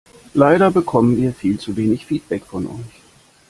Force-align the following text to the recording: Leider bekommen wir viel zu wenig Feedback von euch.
Leider 0.33 0.71
bekommen 0.71 1.15
wir 1.17 1.31
viel 1.31 1.59
zu 1.59 1.77
wenig 1.77 2.07
Feedback 2.07 2.47
von 2.47 2.65
euch. 2.65 3.03